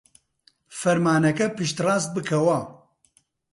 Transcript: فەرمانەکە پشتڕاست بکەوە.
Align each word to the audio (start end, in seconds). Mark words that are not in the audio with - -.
فەرمانەکە 0.79 1.47
پشتڕاست 1.55 2.09
بکەوە. 2.15 2.59